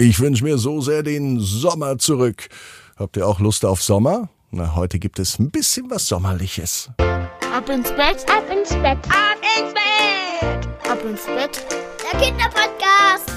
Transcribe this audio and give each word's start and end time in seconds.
Ich 0.00 0.20
wünsche 0.20 0.44
mir 0.44 0.58
so 0.58 0.80
sehr 0.80 1.02
den 1.02 1.40
Sommer 1.40 1.98
zurück. 1.98 2.46
Habt 2.96 3.16
ihr 3.16 3.26
auch 3.26 3.40
Lust 3.40 3.64
auf 3.64 3.82
Sommer? 3.82 4.28
Na, 4.52 4.76
heute 4.76 5.00
gibt 5.00 5.18
es 5.18 5.40
ein 5.40 5.50
bisschen 5.50 5.90
was 5.90 6.06
Sommerliches. 6.06 6.88
Ab 6.98 7.68
ins 7.68 7.90
Bett, 7.90 8.24
ab 8.30 8.44
ins 8.48 8.68
Bett, 8.74 8.98
ab 9.08 9.38
ins 9.58 9.74
Bett, 9.74 10.88
ab 10.88 11.04
ins 11.04 11.26
Bett. 11.26 11.66
Der 12.00 12.20
Kinderpodcast. 12.20 13.32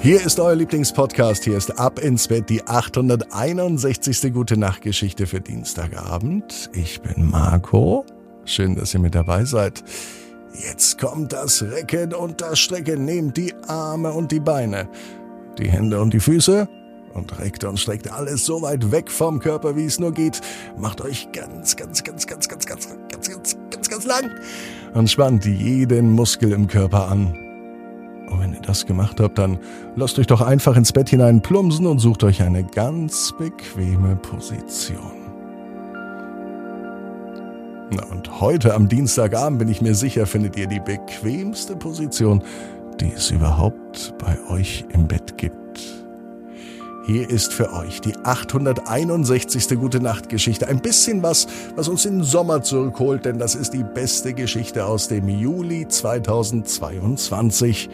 Hier 0.00 0.24
ist 0.24 0.40
euer 0.40 0.54
Lieblingspodcast. 0.54 1.44
Hier 1.44 1.58
ist 1.58 1.78
Ab 1.78 1.98
ins 1.98 2.28
Bett, 2.28 2.48
die 2.48 2.66
861. 2.66 4.32
Gute 4.32 4.56
Nachtgeschichte 4.56 5.26
für 5.26 5.42
Dienstagabend. 5.42 6.70
Ich 6.72 7.02
bin 7.02 7.30
Marco. 7.30 8.06
Schön, 8.46 8.76
dass 8.76 8.94
ihr 8.94 9.00
mit 9.00 9.14
dabei 9.14 9.44
seid. 9.44 9.84
Jetzt 10.52 10.98
kommt 10.98 11.32
das 11.32 11.62
Recken 11.62 12.12
und 12.12 12.40
das 12.40 12.58
Strecken. 12.58 13.04
Nehmt 13.04 13.36
die 13.36 13.54
Arme 13.66 14.12
und 14.12 14.32
die 14.32 14.40
Beine, 14.40 14.88
die 15.58 15.68
Hände 15.68 16.00
und 16.00 16.12
die 16.12 16.20
Füße 16.20 16.68
und 17.14 17.38
reckt 17.38 17.64
und 17.64 17.78
streckt 17.78 18.10
alles 18.12 18.44
so 18.44 18.62
weit 18.62 18.90
weg 18.90 19.10
vom 19.10 19.38
Körper, 19.38 19.76
wie 19.76 19.84
es 19.84 19.98
nur 19.98 20.12
geht. 20.12 20.40
Macht 20.76 21.00
euch 21.00 21.28
ganz, 21.32 21.76
ganz, 21.76 22.02
ganz, 22.04 22.26
ganz, 22.26 22.48
ganz, 22.48 22.66
ganz, 22.66 22.88
ganz, 22.88 23.30
ganz, 23.30 23.56
ganz, 23.70 23.88
ganz 23.88 24.04
lang 24.06 24.30
und 24.94 25.10
spannt 25.10 25.44
jeden 25.44 26.12
Muskel 26.12 26.52
im 26.52 26.66
Körper 26.66 27.08
an. 27.08 27.34
Und 28.30 28.40
wenn 28.40 28.54
ihr 28.54 28.60
das 28.60 28.86
gemacht 28.86 29.18
habt, 29.20 29.38
dann 29.38 29.58
lasst 29.96 30.18
euch 30.18 30.26
doch 30.26 30.40
einfach 30.40 30.76
ins 30.76 30.92
Bett 30.92 31.08
hinein 31.08 31.42
plumpsen 31.42 31.86
und 31.86 31.98
sucht 31.98 32.22
euch 32.22 32.42
eine 32.42 32.64
ganz 32.64 33.32
bequeme 33.38 34.16
Position. 34.16 35.19
Na 37.92 38.04
und 38.04 38.40
heute 38.40 38.74
am 38.74 38.88
Dienstagabend 38.88 39.58
bin 39.58 39.68
ich 39.68 39.80
mir 39.80 39.96
sicher, 39.96 40.26
findet 40.26 40.56
ihr 40.56 40.68
die 40.68 40.80
bequemste 40.80 41.74
Position, 41.74 42.44
die 43.00 43.12
es 43.12 43.30
überhaupt 43.30 44.14
bei 44.18 44.38
euch 44.48 44.84
im 44.92 45.08
Bett 45.08 45.36
gibt. 45.36 45.56
Hier 47.06 47.28
ist 47.28 47.52
für 47.52 47.72
euch 47.72 48.00
die 48.00 48.16
861. 48.16 49.76
Gute 49.80 49.98
Nacht 50.00 50.28
Geschichte. 50.28 50.68
Ein 50.68 50.80
bisschen 50.80 51.24
was, 51.24 51.48
was 51.74 51.88
uns 51.88 52.04
in 52.04 52.18
den 52.18 52.24
Sommer 52.24 52.62
zurückholt, 52.62 53.24
denn 53.24 53.38
das 53.38 53.56
ist 53.56 53.72
die 53.72 53.82
beste 53.82 54.34
Geschichte 54.34 54.84
aus 54.84 55.08
dem 55.08 55.28
Juli 55.28 55.88
2022. 55.88 57.90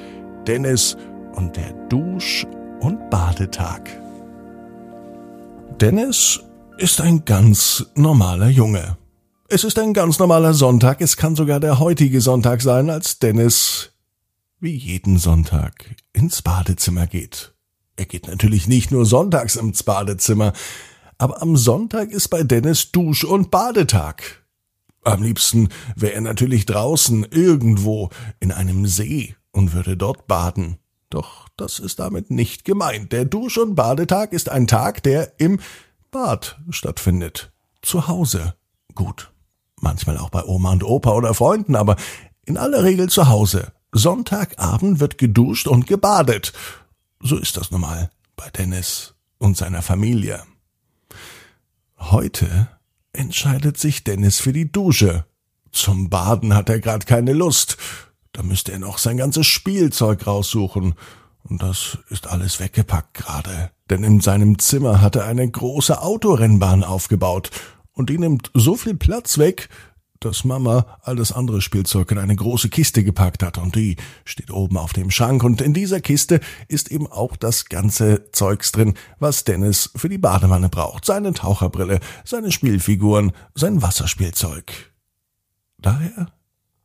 Dennis 0.47 0.98
und 1.34 1.56
der 1.56 1.72
Dusch- 1.88 2.47
und 2.81 3.08
Badetag. 3.08 3.88
Dennis 5.81 6.41
ist 6.77 7.00
ein 7.00 7.25
ganz 7.25 7.86
normaler 7.94 8.48
Junge. 8.48 8.98
Es 9.48 9.62
ist 9.62 9.78
ein 9.78 9.92
ganz 9.92 10.19
normaler 10.19 10.55
Sonntag, 10.55 11.00
es 11.00 11.16
kann 11.16 11.36
sogar 11.36 11.61
der 11.61 11.78
heutige 11.78 12.20
Sonntag 12.20 12.62
sein, 12.62 12.91
als 12.91 13.20
Dennis 13.20 13.92
wie 14.58 14.75
jeden 14.75 15.19
Sonntag 15.19 15.94
ins 16.12 16.42
Badezimmer 16.42 17.06
geht. 17.06 17.55
Er 17.94 18.06
geht 18.06 18.27
natürlich 18.27 18.66
nicht 18.66 18.91
nur 18.91 19.06
sonntags 19.06 19.55
ins 19.55 19.84
Badezimmer, 19.84 20.53
aber 21.19 21.42
am 21.42 21.56
Sonntag 21.56 22.11
ist 22.11 22.27
bei 22.27 22.42
Dennis 22.42 22.91
Dusch- 22.91 23.22
und 23.22 23.53
Badetag. 23.53 24.44
Am 25.05 25.22
liebsten 25.22 25.69
wäre 25.94 26.14
er 26.14 26.22
natürlich 26.22 26.66
draußen 26.66 27.25
irgendwo 27.31 28.10
in 28.41 28.50
einem 28.50 28.84
See 28.86 29.36
und 29.53 29.75
würde 29.75 29.97
dort 29.97 30.27
baden. 30.27 30.78
Doch 31.08 31.48
das 31.56 31.78
ist 31.78 32.00
damit 32.00 32.33
nicht 32.33 32.64
gemeint. 32.64 33.12
Der 33.12 33.25
Dusch- 33.25 33.58
und 33.58 33.77
Badetag 33.77 34.33
ist 34.33 34.48
ein 34.48 34.66
Tag, 34.66 35.05
der 35.05 35.38
im 35.38 35.60
Bad 36.10 36.58
stattfindet. 36.70 37.53
Zu 37.81 38.08
Hause. 38.08 38.56
Gut 38.97 39.31
manchmal 39.80 40.19
auch 40.19 40.30
bei 40.30 40.44
Oma 40.44 40.72
und 40.72 40.84
Opa 40.84 41.12
oder 41.12 41.34
Freunden, 41.34 41.77
aber 41.77 41.96
in 42.44 42.56
aller 42.56 42.84
Regel 42.84 43.08
zu 43.08 43.28
Hause. 43.28 43.72
Sonntagabend 43.92 45.00
wird 45.00 45.19
geduscht 45.19 45.66
und 45.69 45.86
gebadet. 45.86 46.52
So 47.20 47.36
ist 47.36 47.56
das 47.56 47.70
normal 47.70 48.10
bei 48.36 48.48
Dennis 48.50 49.14
und 49.38 49.56
seiner 49.56 49.82
Familie. 49.82 50.42
Heute 51.98 52.69
entscheidet 53.12 53.78
sich 53.78 54.04
Dennis 54.04 54.38
für 54.38 54.52
die 54.52 54.70
Dusche. 54.70 55.25
Zum 55.72 56.10
Baden 56.10 56.54
hat 56.54 56.69
er 56.69 56.81
gerade 56.81 57.06
keine 57.06 57.32
Lust. 57.32 57.76
Da 58.32 58.43
müsste 58.43 58.72
er 58.72 58.78
noch 58.78 58.98
sein 58.98 59.16
ganzes 59.16 59.47
Spielzeug 59.47 60.26
raussuchen. 60.26 60.94
Und 61.43 61.62
das 61.62 61.98
ist 62.10 62.26
alles 62.26 62.60
weggepackt 62.60 63.14
gerade. 63.14 63.70
Denn 63.88 64.04
in 64.04 64.20
seinem 64.20 64.58
Zimmer 64.58 65.00
hat 65.00 65.16
er 65.16 65.25
eine 65.25 65.48
große 65.48 66.03
Autorennbahn 66.03 66.84
aufgebaut 66.84 67.50
und 67.96 68.10
die 68.10 68.18
nimmt 68.18 68.50
so 68.54 68.76
viel 68.76 68.94
Platz 68.94 69.38
weg, 69.38 69.68
dass 70.20 70.44
Mama 70.44 70.98
all 71.02 71.16
das 71.16 71.32
andere 71.32 71.60
Spielzeug 71.60 72.10
in 72.10 72.18
eine 72.18 72.36
große 72.36 72.68
Kiste 72.68 73.02
gepackt 73.04 73.42
hat 73.42 73.58
und 73.58 73.74
die 73.74 73.96
steht 74.24 74.50
oben 74.50 74.76
auf 74.76 74.92
dem 74.92 75.10
Schrank 75.10 75.42
und 75.42 75.60
in 75.60 75.74
dieser 75.74 76.00
Kiste 76.00 76.40
ist 76.68 76.90
eben 76.90 77.10
auch 77.10 77.36
das 77.36 77.66
ganze 77.66 78.30
Zeugs 78.32 78.72
drin, 78.72 78.94
was 79.18 79.44
Dennis 79.44 79.90
für 79.96 80.08
die 80.08 80.18
Badewanne 80.18 80.68
braucht. 80.68 81.04
Seine 81.04 81.32
Taucherbrille, 81.32 82.00
seine 82.24 82.52
Spielfiguren, 82.52 83.32
sein 83.54 83.82
Wasserspielzeug. 83.82 84.72
Daher 85.78 86.32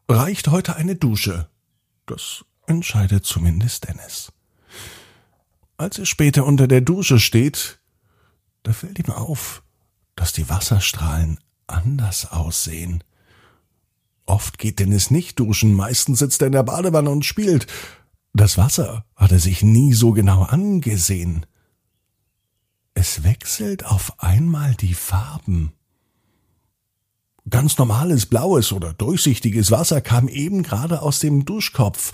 reicht 0.10 0.50
heute 0.50 0.76
eine 0.76 0.96
Dusche. 0.96 1.50
Das 2.06 2.44
entscheidet 2.68 3.26
zumindest 3.26 3.88
Dennis. 3.88 4.32
Als 5.78 5.98
er 6.00 6.06
später 6.06 6.46
unter 6.46 6.68
der 6.68 6.82
Dusche 6.82 7.20
steht, 7.20 7.80
da 8.64 8.74
fällt 8.74 9.00
ihm 9.00 9.10
auf, 9.12 9.64
dass 10.16 10.34
die 10.34 10.50
Wasserstrahlen 10.50 11.40
anders 11.68 12.32
aussehen. 12.32 13.04
Oft 14.26 14.58
geht 14.58 14.80
Dennis 14.80 15.12
nicht 15.12 15.40
duschen, 15.40 15.74
meistens 15.74 16.20
sitzt 16.20 16.42
er 16.42 16.48
in 16.48 16.54
der 16.54 16.64
Badewanne 16.64 17.10
und 17.10 17.26
spielt. 17.26 17.68
Das 18.34 18.58
Wasser 18.58 19.06
hat 19.16 19.32
er 19.32 19.40
sich 19.40 19.62
nie 19.62 19.94
so 19.94 20.12
genau 20.12 20.44
angesehen. 20.44 21.46
Es 22.94 23.24
wechselt 23.24 23.86
auf 23.86 24.22
einmal 24.22 24.76
die 24.76 24.94
Farben. 24.94 25.74
Ganz 27.50 27.78
normales 27.78 28.28
blaues 28.28 28.72
oder 28.72 28.94
durchsichtiges 28.94 29.72
Wasser 29.72 30.02
kam 30.02 30.28
eben 30.28 30.64
gerade 30.64 31.02
aus 31.02 31.20
dem 31.20 31.44
Duschkopf. 31.44 32.12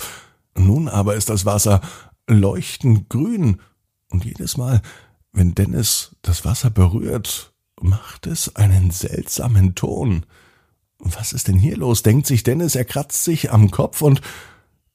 Nun 0.55 0.87
aber 0.87 1.15
ist 1.15 1.29
das 1.29 1.45
Wasser 1.45 1.81
leuchtend 2.27 3.09
grün, 3.09 3.61
und 4.09 4.25
jedes 4.25 4.57
Mal, 4.57 4.81
wenn 5.33 5.53
Dennis 5.53 6.15
das 6.21 6.45
Wasser 6.45 6.69
berührt, 6.69 7.53
macht 7.81 8.27
es 8.27 8.55
einen 8.55 8.91
seltsamen 8.91 9.75
Ton. 9.75 10.25
Was 10.99 11.33
ist 11.33 11.47
denn 11.47 11.59
hier 11.59 11.77
los? 11.77 12.03
denkt 12.03 12.27
sich 12.27 12.43
Dennis, 12.43 12.75
er 12.75 12.85
kratzt 12.85 13.23
sich 13.23 13.51
am 13.51 13.71
Kopf 13.71 14.01
und 14.01 14.21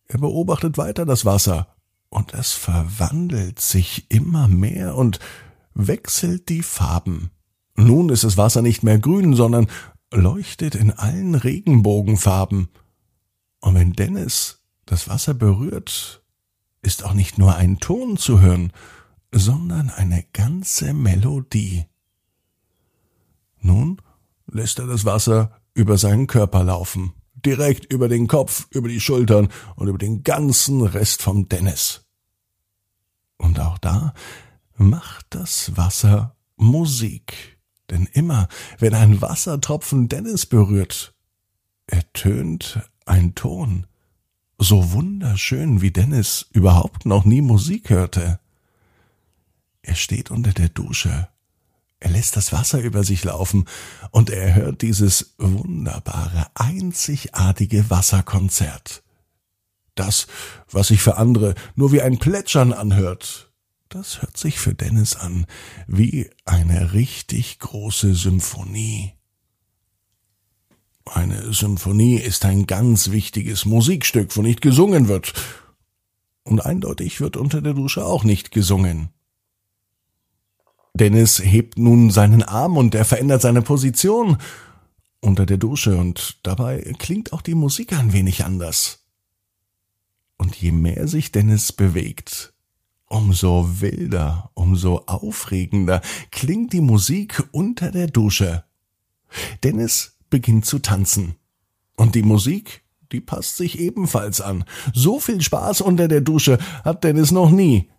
er 0.07 0.19
beobachtet 0.19 0.79
weiter 0.79 1.07
das 1.07 1.25
Wasser. 1.25 1.69
Und 2.09 2.35
es 2.35 2.53
verwandelt 2.53 3.61
sich 3.61 4.11
immer 4.11 4.47
mehr 4.49 4.97
und 4.97 5.19
wechselt 5.75 6.49
die 6.49 6.63
Farben. 6.63 7.31
Nun 7.75 8.11
ist 8.11 8.25
das 8.25 8.37
Wasser 8.37 8.61
nicht 8.61 8.83
mehr 8.83 8.99
grün, 8.99 9.35
sondern 9.35 9.69
leuchtet 10.13 10.75
in 10.75 10.91
allen 10.91 11.35
Regenbogenfarben. 11.35 12.69
Und 13.61 13.75
wenn 13.75 13.95
Dennis 13.95 14.63
das 14.85 15.09
Wasser 15.09 15.33
berührt, 15.33 16.23
ist 16.83 17.05
auch 17.05 17.15
nicht 17.15 17.39
nur 17.39 17.57
ein 17.57 17.79
Ton 17.79 18.17
zu 18.19 18.41
hören, 18.41 18.73
sondern 19.31 19.89
eine 19.89 20.25
ganze 20.33 20.93
Melodie. 20.93 21.87
Nun 23.63 24.03
lässt 24.47 24.79
er 24.79 24.87
das 24.87 25.05
Wasser 25.05 25.61
über 25.73 25.97
seinen 25.97 26.27
Körper 26.27 26.65
laufen, 26.65 27.15
direkt 27.35 27.91
über 27.93 28.09
den 28.09 28.27
Kopf, 28.27 28.67
über 28.71 28.89
die 28.89 29.01
Schultern 29.01 29.49
und 29.77 29.89
über 29.89 29.99
den 29.99 30.23
ganzen 30.25 30.83
Rest 30.83 31.23
vom 31.23 31.49
Dennis. 31.49 32.05
Und 33.39 33.59
auch 33.61 33.79
da 33.79 34.13
macht 34.77 35.27
das 35.31 35.77
Wasser 35.77 36.37
Musik, 36.57 37.59
denn 37.91 38.07
immer, 38.13 38.49
wenn 38.79 38.95
ein 38.95 39.21
Wassertropfen 39.21 40.09
Dennis 40.09 40.47
berührt, 40.47 41.15
ertönt 41.87 42.81
ein 43.07 43.35
Ton, 43.35 43.87
so 44.59 44.93
wunderschön 44.93 45.83
wie 45.83 45.91
Dennis 45.91 46.47
überhaupt 46.53 47.07
noch 47.07 47.25
nie 47.25 47.43
Musik 47.43 47.91
hörte. 47.91 48.39
Er 49.83 49.97
steht 49.97 50.31
unter 50.31 50.53
der 50.53 50.69
Dusche 50.69 51.29
er 52.03 52.11
lässt 52.11 52.37
das 52.37 52.53
Wasser 52.53 52.81
über 52.81 53.05
sich 53.05 53.23
laufen 53.23 53.67
und 54.11 54.29
er 54.29 54.57
hört 54.57 54.83
dieses 54.83 55.35
wunderbare, 55.39 56.49
einzigartige 56.55 57.91
Wasserkonzert. 57.91 59.05
Das, 59.95 60.27
was 60.71 60.89
sich 60.89 61.01
für 61.01 61.17
andere 61.17 61.55
nur 61.77 61.93
wie 61.93 62.03
ein 62.03 62.19
Plätschern 62.19 62.73
anhört, 62.73 63.53
das 63.89 64.21
hört 64.21 64.37
sich 64.37 64.59
für 64.59 64.75
Dennis 64.75 65.15
an 65.15 65.47
wie 65.87 66.29
eine 66.45 66.93
richtig 66.93 67.61
große 67.61 68.15
Symphonie. 68.15 69.13
Eine 71.05 71.53
Symphonie 71.53 72.17
ist 72.17 72.45
ein 72.45 72.67
ganz 72.67 73.11
wichtiges 73.11 73.65
Musikstück, 73.65 74.37
wo 74.37 74.43
nicht 74.43 74.61
gesungen 74.61 75.07
wird. 75.07 75.35
Und 76.43 76.65
eindeutig 76.65 77.21
wird 77.21 77.37
unter 77.37 77.61
der 77.61 77.75
Dusche 77.75 78.05
auch 78.05 78.25
nicht 78.25 78.51
gesungen. 78.51 79.11
Dennis 80.95 81.39
hebt 81.43 81.79
nun 81.79 82.11
seinen 82.11 82.43
Arm 82.43 82.77
und 82.77 82.95
er 82.95 83.05
verändert 83.05 83.43
seine 83.43 83.63
Position 83.63 84.37
unter 85.21 85.47
der 85.47 85.57
Dusche 85.57 85.97
und 85.97 86.39
dabei 86.43 86.81
klingt 86.99 87.33
auch 87.33 87.43
die 87.43 87.55
Musik 87.55 87.93
ein 87.93 88.13
wenig 88.13 88.45
anders. 88.45 89.07
Und 90.37 90.57
je 90.57 90.73
mehr 90.73 91.07
sich 91.09 91.33
Dennis 91.33 91.73
bewegt, 91.73 92.53
umso 93.07 93.81
wilder, 93.81 94.51
umso 94.55 95.05
aufregender 95.07 96.03
klingt 96.31 96.73
die 96.73 96.81
Musik 96.81 97.43
unter 97.53 97.91
der 97.91 98.09
Dusche. 98.09 98.65
Dennis 99.63 100.19
beginnt 100.29 100.67
zu 100.67 100.79
tanzen. 100.79 101.37
Und 101.97 102.15
die 102.15 102.23
Musik, 102.23 102.83
die 103.13 103.21
passt 103.21 103.57
sich 103.57 103.79
ebenfalls 103.79 104.41
an. 104.41 104.65
So 104.93 105.21
viel 105.21 105.41
Spaß 105.41 105.83
unter 105.83 106.09
der 106.09 106.23
Dusche 106.23 106.59
hat 106.85 107.05
Dennis 107.05 107.31
noch 107.31 107.51
nie. 107.51 107.91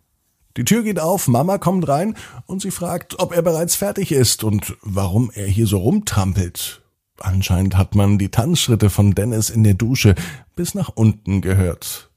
Die 0.56 0.66
Tür 0.66 0.84
geht 0.84 1.00
auf, 1.00 1.28
Mama 1.28 1.58
kommt 1.58 1.88
rein 1.88 2.16
und 2.46 2.62
sie 2.62 2.72
fragt, 2.72 3.20
ob 3.20 3.34
er 3.34 3.42
bereits 3.42 3.76
fertig 3.76 4.12
ist 4.12 4.44
und 4.44 4.78
warum 4.82 5.32
er 5.34 5.48
hier 5.48 5.66
so 5.66 5.78
rumtrampelt. 5.78 6.82
Anscheinend 7.20 7.78
hat 7.78 7.96
man 7.96 8.18
die 8.18 8.30
Tanzschritte 8.30 8.90
von 8.90 9.16
Dennis 9.16 9.50
in 9.50 9.64
der 9.64 9.74
Dusche 9.74 10.16
bis 10.56 10.76
nach 10.76 10.90
unten 10.90 11.42
gehört. 11.42 12.12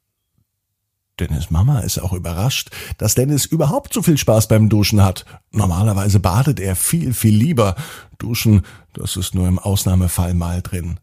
Dennis 1.19 1.51
Mama 1.51 1.81
ist 1.81 1.99
auch 1.99 2.13
überrascht, 2.13 2.71
dass 2.99 3.15
Dennis 3.15 3.47
überhaupt 3.47 3.95
so 3.95 4.03
viel 4.03 4.19
Spaß 4.19 4.49
beim 4.49 4.69
Duschen 4.69 5.03
hat. 5.03 5.25
Normalerweise 5.51 6.21
badet 6.21 6.61
er 6.61 6.77
viel, 6.77 7.15
viel 7.15 7.35
lieber. 7.35 7.75
Duschen, 8.19 8.63
das 8.93 9.17
ist 9.17 9.35
nur 9.35 9.49
im 9.49 9.59
Ausnahmefall 9.59 10.35
mal 10.35 10.61
drin. 10.61 11.01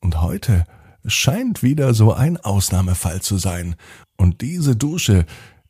Und 0.00 0.20
heute 0.20 0.66
scheint 1.06 1.62
wieder 1.62 1.94
so 1.94 2.12
ein 2.12 2.36
Ausnahmefall 2.36 3.22
zu 3.22 3.38
sein. 3.38 3.76
Und 4.16 4.42
diese 4.42 4.76
Dusche, 4.76 5.24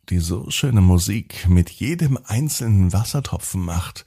die 0.08 0.18
so 0.18 0.50
schöne 0.50 0.80
Musik 0.80 1.48
mit 1.48 1.70
jedem 1.70 2.18
einzelnen 2.24 2.92
Wassertropfen 2.92 3.60
macht, 3.60 4.04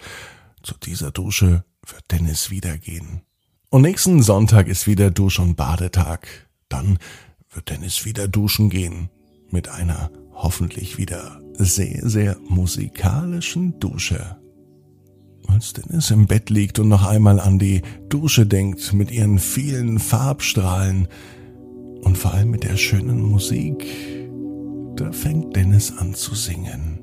zu 0.63 0.75
dieser 0.75 1.11
Dusche 1.11 1.63
wird 1.85 2.03
Dennis 2.11 2.49
wieder 2.49 2.77
gehen. 2.77 3.21
Und 3.69 3.83
nächsten 3.83 4.21
Sonntag 4.21 4.67
ist 4.67 4.87
wieder 4.87 5.11
Dusch- 5.11 5.39
und 5.39 5.55
Badetag. 5.55 6.27
Dann 6.69 6.97
wird 7.51 7.69
Dennis 7.69 8.05
wieder 8.05 8.27
duschen 8.27 8.69
gehen 8.69 9.09
mit 9.51 9.69
einer 9.69 10.11
hoffentlich 10.33 10.97
wieder 10.97 11.41
sehr, 11.53 12.07
sehr 12.07 12.37
musikalischen 12.47 13.79
Dusche. 13.79 14.37
Als 15.47 15.73
Dennis 15.73 16.11
im 16.11 16.27
Bett 16.27 16.49
liegt 16.49 16.79
und 16.79 16.89
noch 16.89 17.05
einmal 17.05 17.39
an 17.39 17.59
die 17.59 17.81
Dusche 18.07 18.45
denkt 18.45 18.93
mit 18.93 19.11
ihren 19.11 19.39
vielen 19.39 19.99
Farbstrahlen 19.99 21.07
und 22.01 22.17
vor 22.17 22.33
allem 22.33 22.51
mit 22.51 22.63
der 22.63 22.77
schönen 22.77 23.21
Musik, 23.21 23.85
da 24.99 25.13
fängt 25.13 25.55
Dennis 25.55 25.93
an 25.97 26.13
zu 26.13 26.35
singen. 26.35 26.99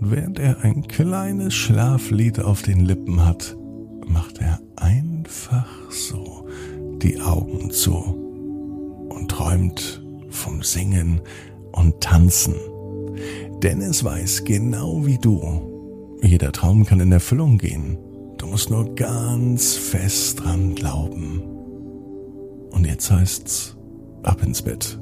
Und 0.00 0.10
während 0.10 0.38
er 0.40 0.62
ein 0.62 0.88
kleines 0.88 1.54
Schlaflied 1.54 2.40
auf 2.40 2.62
den 2.62 2.80
Lippen 2.80 3.24
hat, 3.24 3.56
macht 4.06 4.38
er 4.38 4.60
einfach 4.74 5.68
so 5.90 6.48
die 7.02 7.20
Augen 7.20 7.70
zu 7.70 7.94
und 9.08 9.30
träumt 9.30 10.02
vom 10.30 10.62
Singen 10.62 11.20
und 11.72 12.00
Tanzen. 12.00 12.54
Dennis 13.62 14.02
weiß 14.02 14.44
genau 14.44 15.06
wie 15.06 15.18
du, 15.18 16.18
jeder 16.22 16.50
Traum 16.50 16.84
kann 16.84 17.00
in 17.00 17.12
Erfüllung 17.12 17.58
gehen. 17.58 17.98
Du 18.38 18.46
musst 18.46 18.70
nur 18.70 18.94
ganz 18.96 19.74
fest 19.74 20.42
dran 20.42 20.74
glauben. 20.74 21.40
Und 22.70 22.84
jetzt 22.84 23.10
heißt's, 23.10 23.76
ab 24.24 24.42
ins 24.42 24.60
Bett. 24.60 24.98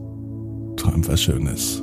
Träum 0.76 1.06
was 1.08 1.22
Schönes. 1.22 1.82